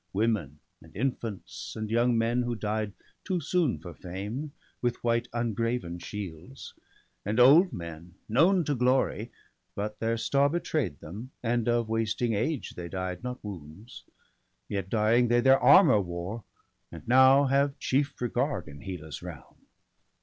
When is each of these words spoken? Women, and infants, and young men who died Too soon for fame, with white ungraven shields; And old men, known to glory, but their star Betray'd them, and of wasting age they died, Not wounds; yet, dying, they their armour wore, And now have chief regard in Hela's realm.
Women, 0.13 0.59
and 0.81 0.95
infants, 0.97 1.75
and 1.75 1.87
young 1.91 2.17
men 2.17 2.41
who 2.41 2.55
died 2.55 2.93
Too 3.23 3.39
soon 3.39 3.77
for 3.77 3.93
fame, 3.93 4.51
with 4.81 5.03
white 5.03 5.27
ungraven 5.31 5.99
shields; 5.99 6.73
And 7.23 7.39
old 7.39 7.71
men, 7.71 8.15
known 8.27 8.63
to 8.63 8.73
glory, 8.73 9.31
but 9.75 9.99
their 9.99 10.17
star 10.17 10.49
Betray'd 10.49 11.01
them, 11.01 11.29
and 11.43 11.69
of 11.69 11.87
wasting 11.87 12.33
age 12.33 12.71
they 12.71 12.89
died, 12.89 13.21
Not 13.23 13.43
wounds; 13.43 14.03
yet, 14.67 14.89
dying, 14.89 15.27
they 15.27 15.39
their 15.39 15.59
armour 15.59 16.01
wore, 16.01 16.45
And 16.91 17.07
now 17.07 17.45
have 17.45 17.77
chief 17.77 18.19
regard 18.19 18.67
in 18.67 18.81
Hela's 18.81 19.21
realm. 19.21 19.67